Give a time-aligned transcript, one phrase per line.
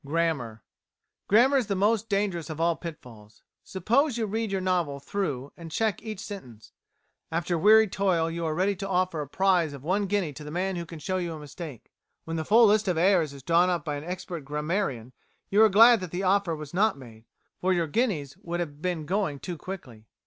[0.03, 0.63] Grammar
[1.27, 3.43] Grammar is the most dangerous of all pitfalls.
[3.63, 6.71] Suppose you read your novel through, and check each sentence.
[7.31, 10.49] After weary toil you are ready to offer a prize of one guinea to the
[10.49, 11.91] man who can show you a mistake.
[12.23, 15.13] When the full list of errors is drawn up by an expert grammarian,
[15.51, 17.25] you are glad that offer was not made,
[17.59, 20.07] for your guineas would have been going too quickly.